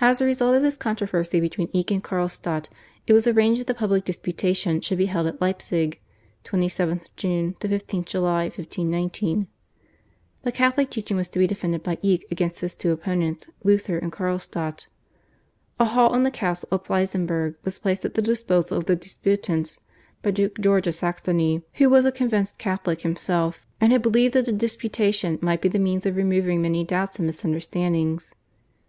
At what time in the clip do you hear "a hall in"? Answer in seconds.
15.80-16.22